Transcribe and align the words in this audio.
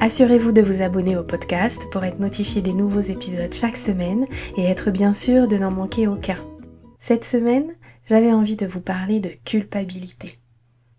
Assurez-vous 0.00 0.52
de 0.52 0.62
vous 0.62 0.80
abonner 0.80 1.16
au 1.16 1.24
podcast 1.24 1.82
pour 1.90 2.04
être 2.04 2.20
notifié 2.20 2.62
des 2.62 2.72
nouveaux 2.72 3.00
épisodes 3.00 3.52
chaque 3.52 3.76
semaine 3.76 4.26
et 4.56 4.62
être 4.62 4.92
bien 4.92 5.12
sûr 5.12 5.48
de 5.48 5.56
n'en 5.56 5.72
manquer 5.72 6.06
aucun. 6.06 6.36
Cette 7.00 7.24
semaine, 7.24 7.74
j'avais 8.04 8.32
envie 8.32 8.54
de 8.54 8.64
vous 8.64 8.80
parler 8.80 9.18
de 9.18 9.30
culpabilité. 9.44 10.38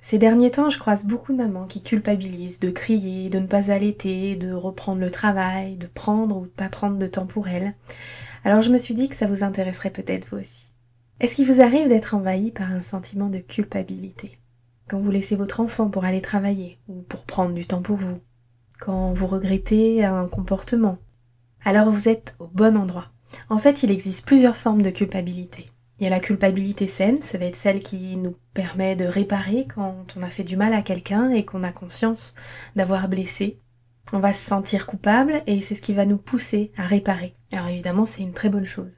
Ces 0.00 0.18
derniers 0.18 0.52
temps, 0.52 0.70
je 0.70 0.78
croise 0.78 1.06
beaucoup 1.06 1.32
de 1.32 1.38
mamans 1.38 1.66
qui 1.66 1.82
culpabilisent 1.82 2.60
de 2.60 2.70
crier, 2.70 3.30
de 3.30 3.40
ne 3.40 3.48
pas 3.48 3.72
allaiter, 3.72 4.36
de 4.36 4.52
reprendre 4.52 5.00
le 5.00 5.10
travail, 5.10 5.76
de 5.76 5.88
prendre 5.88 6.36
ou 6.36 6.44
de 6.46 6.52
pas 6.52 6.68
prendre 6.68 6.96
de 6.96 7.06
temps 7.08 7.26
pour 7.26 7.48
elles. 7.48 7.74
Alors 8.44 8.60
je 8.60 8.70
me 8.70 8.78
suis 8.78 8.94
dit 8.94 9.08
que 9.08 9.16
ça 9.16 9.26
vous 9.26 9.42
intéresserait 9.42 9.90
peut-être 9.90 10.28
vous 10.30 10.38
aussi. 10.38 10.70
Est-ce 11.18 11.34
qu'il 11.34 11.52
vous 11.52 11.60
arrive 11.60 11.88
d'être 11.88 12.14
envahi 12.14 12.52
par 12.52 12.70
un 12.70 12.82
sentiment 12.82 13.28
de 13.28 13.38
culpabilité? 13.38 14.38
Quand 14.88 15.00
vous 15.00 15.10
laissez 15.10 15.34
votre 15.34 15.58
enfant 15.58 15.90
pour 15.90 16.04
aller 16.04 16.20
travailler 16.20 16.78
ou 16.86 17.02
pour 17.02 17.24
prendre 17.24 17.54
du 17.54 17.66
temps 17.66 17.82
pour 17.82 17.96
vous? 17.96 18.20
Quand 18.84 19.14
vous 19.14 19.26
regrettez 19.26 20.04
un 20.04 20.26
comportement. 20.26 20.98
Alors 21.64 21.90
vous 21.90 22.08
êtes 22.08 22.36
au 22.38 22.46
bon 22.46 22.76
endroit. 22.76 23.10
En 23.48 23.58
fait, 23.58 23.82
il 23.82 23.90
existe 23.90 24.26
plusieurs 24.26 24.58
formes 24.58 24.82
de 24.82 24.90
culpabilité. 24.90 25.70
Il 25.98 26.04
y 26.04 26.06
a 26.06 26.10
la 26.10 26.20
culpabilité 26.20 26.86
saine, 26.86 27.22
ça 27.22 27.38
va 27.38 27.46
être 27.46 27.56
celle 27.56 27.80
qui 27.80 28.16
nous 28.16 28.36
permet 28.52 28.94
de 28.94 29.06
réparer 29.06 29.66
quand 29.72 30.14
on 30.18 30.22
a 30.22 30.28
fait 30.28 30.44
du 30.44 30.56
mal 30.56 30.74
à 30.74 30.82
quelqu'un 30.82 31.30
et 31.30 31.44
qu'on 31.44 31.62
a 31.62 31.72
conscience 31.72 32.34
d'avoir 32.76 33.08
blessé. 33.08 33.58
On 34.12 34.18
va 34.18 34.34
se 34.34 34.44
sentir 34.44 34.86
coupable 34.86 35.40
et 35.46 35.60
c'est 35.60 35.74
ce 35.74 35.82
qui 35.82 35.94
va 35.94 36.04
nous 36.04 36.18
pousser 36.18 36.70
à 36.76 36.86
réparer. 36.86 37.34
Alors 37.52 37.68
évidemment, 37.68 38.04
c'est 38.04 38.22
une 38.22 38.34
très 38.34 38.50
bonne 38.50 38.66
chose. 38.66 38.92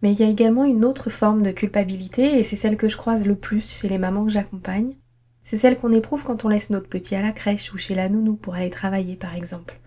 Mais 0.00 0.12
il 0.12 0.20
y 0.20 0.24
a 0.24 0.30
également 0.30 0.64
une 0.64 0.84
autre 0.84 1.10
forme 1.10 1.42
de 1.42 1.50
culpabilité 1.50 2.38
et 2.38 2.42
c'est 2.42 2.56
celle 2.56 2.78
que 2.78 2.88
je 2.88 2.96
croise 2.96 3.26
le 3.26 3.36
plus 3.36 3.80
chez 3.80 3.88
les 3.88 3.98
mamans 3.98 4.24
que 4.24 4.32
j'accompagne. 4.32 4.94
C'est 5.44 5.56
celle 5.56 5.76
qu'on 5.76 5.92
éprouve 5.92 6.24
quand 6.24 6.44
on 6.44 6.48
laisse 6.48 6.70
notre 6.70 6.88
petit 6.88 7.14
à 7.14 7.22
la 7.22 7.32
crèche 7.32 7.72
ou 7.72 7.78
chez 7.78 7.94
la 7.94 8.08
nounou 8.08 8.34
pour 8.34 8.54
aller 8.54 8.70
travailler 8.70 9.16
par 9.16 9.34
exemple, 9.34 9.78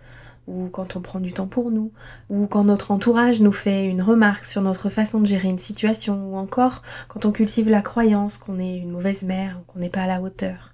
ou 0.48 0.68
quand 0.68 0.96
on 0.96 1.02
prend 1.02 1.20
du 1.20 1.34
temps 1.34 1.48
pour 1.48 1.72
nous, 1.72 1.92
ou 2.30 2.46
quand 2.46 2.64
notre 2.64 2.92
entourage 2.92 3.42
nous 3.42 3.52
fait 3.52 3.86
une 3.86 4.02
remarque 4.02 4.46
sur 4.46 4.62
notre 4.62 4.90
façon 4.90 5.20
de 5.20 5.26
gérer 5.26 5.48
une 5.48 5.58
situation, 5.58 6.32
ou 6.32 6.36
encore 6.36 6.82
quand 7.08 7.26
on 7.26 7.32
cultive 7.32 7.70
la 7.70 7.82
croyance 7.82 8.38
qu'on 8.38 8.60
est 8.60 8.78
une 8.78 8.92
mauvaise 8.92 9.24
mère 9.24 9.60
ou 9.60 9.72
qu'on 9.72 9.80
n'est 9.80 9.90
pas 9.90 10.04
à 10.04 10.08
la 10.08 10.22
hauteur. 10.22 10.74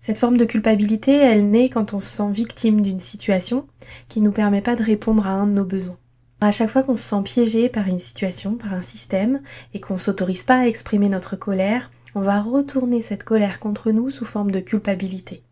Cette 0.00 0.18
forme 0.18 0.36
de 0.36 0.44
culpabilité, 0.44 1.16
elle 1.16 1.50
naît 1.50 1.68
quand 1.68 1.92
on 1.92 1.98
se 1.98 2.08
sent 2.08 2.30
victime 2.30 2.80
d'une 2.80 3.00
situation 3.00 3.66
qui 4.08 4.20
ne 4.20 4.26
nous 4.26 4.32
permet 4.32 4.60
pas 4.60 4.76
de 4.76 4.84
répondre 4.84 5.26
à 5.26 5.30
un 5.30 5.48
de 5.48 5.52
nos 5.52 5.64
besoins. 5.64 5.98
À 6.40 6.52
chaque 6.52 6.70
fois 6.70 6.82
qu'on 6.82 6.96
se 6.96 7.02
sent 7.02 7.22
piégé 7.24 7.68
par 7.68 7.88
une 7.88 7.98
situation, 7.98 8.54
par 8.54 8.72
un 8.72 8.82
système, 8.82 9.40
et 9.74 9.80
qu'on 9.80 9.98
s'autorise 9.98 10.44
pas 10.44 10.58
à 10.58 10.66
exprimer 10.66 11.08
notre 11.08 11.34
colère, 11.34 11.90
on 12.14 12.20
va 12.20 12.40
retourner 12.40 13.02
cette 13.02 13.24
colère 13.24 13.60
contre 13.60 13.90
nous 13.90 14.10
sous 14.10 14.24
forme 14.24 14.50
de 14.50 14.60
culpabilité. 14.60 15.42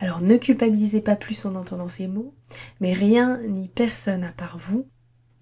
Alors 0.00 0.20
ne 0.20 0.36
culpabilisez 0.36 1.00
pas 1.00 1.16
plus 1.16 1.44
en 1.44 1.54
entendant 1.54 1.88
ces 1.88 2.06
mots, 2.06 2.34
mais 2.80 2.92
rien 2.92 3.40
ni 3.48 3.68
personne 3.68 4.24
à 4.24 4.32
part 4.32 4.58
vous 4.58 4.86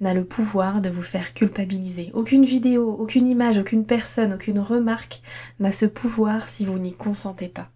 n'a 0.00 0.14
le 0.14 0.24
pouvoir 0.24 0.80
de 0.80 0.90
vous 0.90 1.02
faire 1.02 1.32
culpabiliser. 1.32 2.10
Aucune 2.14 2.44
vidéo, 2.44 2.96
aucune 2.98 3.26
image, 3.26 3.58
aucune 3.58 3.86
personne, 3.86 4.34
aucune 4.34 4.58
remarque 4.58 5.22
n'a 5.58 5.72
ce 5.72 5.86
pouvoir 5.86 6.48
si 6.48 6.66
vous 6.66 6.78
n'y 6.78 6.92
consentez 6.92 7.48
pas. 7.48 7.70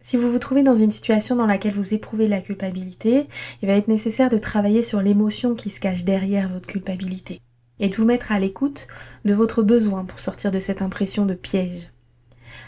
Si 0.00 0.16
vous 0.16 0.30
vous 0.30 0.38
trouvez 0.38 0.62
dans 0.62 0.74
une 0.74 0.92
situation 0.92 1.36
dans 1.36 1.46
laquelle 1.46 1.74
vous 1.74 1.92
éprouvez 1.92 2.28
la 2.28 2.40
culpabilité, 2.40 3.26
il 3.60 3.68
va 3.68 3.74
être 3.74 3.88
nécessaire 3.88 4.30
de 4.30 4.38
travailler 4.38 4.82
sur 4.82 5.02
l'émotion 5.02 5.54
qui 5.54 5.68
se 5.68 5.80
cache 5.80 6.04
derrière 6.04 6.48
votre 6.48 6.66
culpabilité 6.66 7.40
et 7.80 7.88
de 7.88 7.96
vous 7.96 8.04
mettre 8.04 8.32
à 8.32 8.38
l'écoute 8.38 8.88
de 9.24 9.34
votre 9.34 9.62
besoin 9.62 10.04
pour 10.04 10.18
sortir 10.18 10.50
de 10.50 10.58
cette 10.58 10.82
impression 10.82 11.26
de 11.26 11.34
piège. 11.34 11.90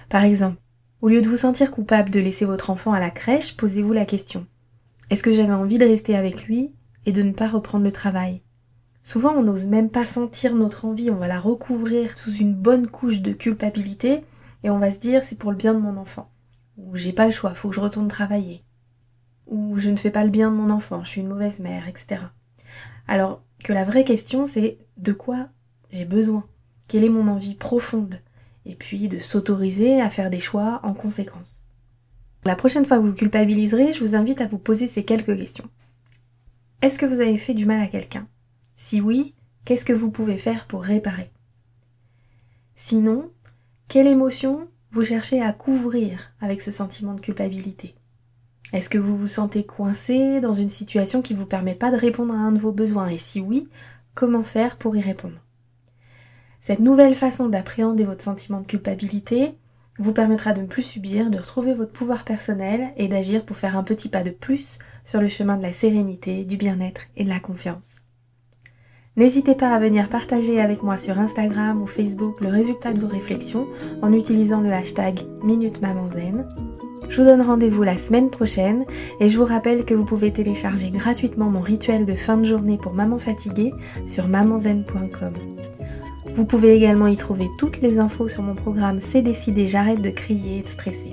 Par 0.08 0.24
exemple, 0.24 0.60
au 1.00 1.08
lieu 1.08 1.20
de 1.20 1.28
vous 1.28 1.36
sentir 1.36 1.70
coupable 1.70 2.10
de 2.10 2.20
laisser 2.20 2.44
votre 2.44 2.70
enfant 2.70 2.92
à 2.92 3.00
la 3.00 3.10
crèche, 3.10 3.56
posez-vous 3.56 3.92
la 3.92 4.04
question. 4.04 4.46
Est-ce 5.10 5.22
que 5.22 5.32
j'avais 5.32 5.52
envie 5.52 5.78
de 5.78 5.86
rester 5.86 6.16
avec 6.16 6.44
lui 6.44 6.72
et 7.06 7.12
de 7.12 7.22
ne 7.22 7.32
pas 7.32 7.48
reprendre 7.48 7.84
le 7.84 7.92
travail? 7.92 8.42
Souvent, 9.02 9.32
on 9.34 9.42
n'ose 9.42 9.66
même 9.66 9.90
pas 9.90 10.04
sentir 10.04 10.54
notre 10.54 10.84
envie, 10.84 11.10
on 11.10 11.16
va 11.16 11.28
la 11.28 11.40
recouvrir 11.40 12.16
sous 12.16 12.34
une 12.34 12.54
bonne 12.54 12.88
couche 12.88 13.20
de 13.20 13.32
culpabilité 13.32 14.24
et 14.64 14.70
on 14.70 14.78
va 14.78 14.90
se 14.90 14.98
dire 14.98 15.24
c'est 15.24 15.38
pour 15.38 15.50
le 15.50 15.56
bien 15.56 15.72
de 15.72 15.78
mon 15.78 15.96
enfant. 15.96 16.30
Ou 16.76 16.96
j'ai 16.96 17.12
pas 17.12 17.24
le 17.24 17.32
choix, 17.32 17.54
faut 17.54 17.70
que 17.70 17.74
je 17.74 17.80
retourne 17.80 18.08
travailler. 18.08 18.64
Ou 19.46 19.78
je 19.78 19.90
ne 19.90 19.96
fais 19.96 20.10
pas 20.10 20.24
le 20.24 20.30
bien 20.30 20.50
de 20.50 20.56
mon 20.56 20.68
enfant, 20.68 21.04
je 21.04 21.10
suis 21.10 21.20
une 21.20 21.28
mauvaise 21.28 21.60
mère, 21.60 21.88
etc. 21.88 22.20
Alors 23.06 23.42
que 23.64 23.72
la 23.72 23.84
vraie 23.84 24.04
question 24.04 24.46
c'est 24.46 24.78
de 24.96 25.12
quoi 25.12 25.48
j'ai 25.90 26.04
besoin, 26.04 26.44
quelle 26.86 27.04
est 27.04 27.08
mon 27.08 27.28
envie 27.28 27.54
profonde, 27.54 28.20
et 28.66 28.74
puis 28.74 29.08
de 29.08 29.18
s'autoriser 29.18 30.00
à 30.00 30.10
faire 30.10 30.30
des 30.30 30.40
choix 30.40 30.80
en 30.82 30.94
conséquence. 30.94 31.62
La 32.44 32.56
prochaine 32.56 32.84
fois 32.84 32.98
que 32.98 33.02
vous 33.02 33.14
culpabiliserez, 33.14 33.92
je 33.92 34.04
vous 34.04 34.14
invite 34.14 34.40
à 34.40 34.46
vous 34.46 34.58
poser 34.58 34.88
ces 34.88 35.04
quelques 35.04 35.36
questions. 35.36 35.68
Est-ce 36.82 36.98
que 36.98 37.06
vous 37.06 37.20
avez 37.20 37.38
fait 37.38 37.54
du 37.54 37.66
mal 37.66 37.80
à 37.80 37.88
quelqu'un? 37.88 38.28
Si 38.76 39.00
oui, 39.00 39.34
qu'est-ce 39.64 39.84
que 39.84 39.92
vous 39.92 40.10
pouvez 40.10 40.38
faire 40.38 40.66
pour 40.66 40.82
réparer? 40.82 41.30
Sinon, 42.76 43.30
quelle 43.88 44.06
émotion 44.06 44.68
vous 44.92 45.04
cherchez 45.04 45.42
à 45.42 45.52
couvrir 45.52 46.32
avec 46.40 46.62
ce 46.62 46.70
sentiment 46.70 47.14
de 47.14 47.20
culpabilité? 47.20 47.94
Est-ce 48.72 48.90
que 48.90 48.98
vous 48.98 49.16
vous 49.16 49.26
sentez 49.26 49.64
coincé 49.64 50.40
dans 50.40 50.52
une 50.52 50.68
situation 50.68 51.22
qui 51.22 51.34
ne 51.34 51.38
vous 51.38 51.46
permet 51.46 51.74
pas 51.74 51.90
de 51.90 51.96
répondre 51.96 52.34
à 52.34 52.38
un 52.38 52.52
de 52.52 52.58
vos 52.58 52.72
besoins? 52.72 53.06
Et 53.08 53.16
si 53.16 53.40
oui, 53.40 53.68
comment 54.14 54.42
faire 54.42 54.76
pour 54.76 54.94
y 54.94 55.00
répondre? 55.00 55.42
Cette 56.60 56.80
nouvelle 56.80 57.14
façon 57.14 57.48
d'appréhender 57.48 58.04
votre 58.04 58.22
sentiment 58.22 58.60
de 58.60 58.66
culpabilité 58.66 59.54
vous 59.98 60.12
permettra 60.12 60.52
de 60.52 60.60
ne 60.60 60.66
plus 60.66 60.82
subir, 60.82 61.30
de 61.30 61.38
retrouver 61.38 61.74
votre 61.74 61.92
pouvoir 61.92 62.24
personnel 62.24 62.92
et 62.96 63.08
d'agir 63.08 63.44
pour 63.44 63.56
faire 63.56 63.76
un 63.76 63.82
petit 63.82 64.08
pas 64.08 64.22
de 64.22 64.30
plus 64.30 64.78
sur 65.02 65.20
le 65.20 65.28
chemin 65.28 65.56
de 65.56 65.62
la 65.62 65.72
sérénité, 65.72 66.44
du 66.44 66.56
bien-être 66.56 67.02
et 67.16 67.24
de 67.24 67.28
la 67.28 67.40
confiance. 67.40 68.02
N'hésitez 69.16 69.54
pas 69.54 69.74
à 69.74 69.80
venir 69.80 70.08
partager 70.08 70.60
avec 70.60 70.82
moi 70.84 70.96
sur 70.96 71.18
Instagram 71.18 71.82
ou 71.82 71.86
Facebook 71.86 72.40
le 72.40 72.50
résultat 72.50 72.92
de 72.92 73.00
vos 73.00 73.08
réflexions 73.08 73.66
en 74.02 74.12
utilisant 74.12 74.60
le 74.60 74.72
hashtag 74.72 75.20
Minute 75.42 75.80
je 77.08 77.20
vous 77.20 77.26
donne 77.26 77.42
rendez-vous 77.42 77.82
la 77.82 77.96
semaine 77.96 78.30
prochaine 78.30 78.84
et 79.20 79.28
je 79.28 79.38
vous 79.38 79.44
rappelle 79.44 79.84
que 79.84 79.94
vous 79.94 80.04
pouvez 80.04 80.32
télécharger 80.32 80.90
gratuitement 80.90 81.50
mon 81.50 81.60
rituel 81.60 82.06
de 82.06 82.14
fin 82.14 82.36
de 82.36 82.44
journée 82.44 82.78
pour 82.78 82.92
maman 82.92 83.18
fatiguée 83.18 83.70
sur 84.06 84.28
mamanzen.com. 84.28 85.32
Vous 86.34 86.44
pouvez 86.44 86.74
également 86.74 87.06
y 87.06 87.16
trouver 87.16 87.48
toutes 87.58 87.80
les 87.80 87.98
infos 87.98 88.28
sur 88.28 88.42
mon 88.42 88.54
programme 88.54 89.00
C'est 89.00 89.22
décidé, 89.22 89.66
j'arrête 89.66 90.02
de 90.02 90.10
crier 90.10 90.58
et 90.58 90.62
de 90.62 90.68
stresser. 90.68 91.12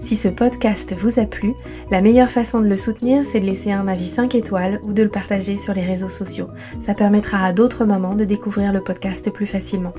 Si 0.00 0.16
ce 0.16 0.28
podcast 0.28 0.94
vous 0.94 1.18
a 1.18 1.24
plu, 1.24 1.54
la 1.90 2.00
meilleure 2.00 2.30
façon 2.30 2.60
de 2.60 2.66
le 2.66 2.76
soutenir, 2.76 3.24
c'est 3.24 3.40
de 3.40 3.46
laisser 3.46 3.72
un 3.72 3.88
avis 3.88 4.06
5 4.06 4.34
étoiles 4.34 4.80
ou 4.84 4.92
de 4.92 5.02
le 5.02 5.10
partager 5.10 5.56
sur 5.56 5.74
les 5.74 5.84
réseaux 5.84 6.08
sociaux. 6.08 6.48
Ça 6.80 6.94
permettra 6.94 7.44
à 7.44 7.52
d'autres 7.52 7.84
mamans 7.84 8.14
de 8.14 8.24
découvrir 8.24 8.72
le 8.72 8.80
podcast 8.80 9.30
plus 9.30 9.46
facilement. 9.46 9.92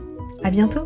À 0.43 0.49
bientôt! 0.49 0.85